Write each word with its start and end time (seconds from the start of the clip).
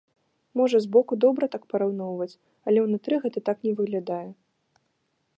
Можа, 0.59 0.77
збоку 0.85 1.13
добра 1.25 1.45
так 1.55 1.63
параўноўваць, 1.73 2.33
але 2.71 2.79
ўнутры 2.85 3.15
гэта 3.25 3.39
так 3.51 3.57
не 3.69 3.73
выглядае. 3.83 4.25